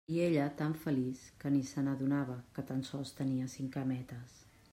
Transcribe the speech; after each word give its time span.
I 0.11 0.15
ella, 0.27 0.45
tan 0.61 0.71
feliç, 0.85 1.21
que 1.43 1.51
ni 1.57 1.61
se 1.73 1.83
n'adonava, 1.89 2.39
que 2.57 2.65
tan 2.71 2.83
sols 2.91 3.15
tenia 3.21 3.53
cinc 3.59 3.77
cametes. 3.79 4.41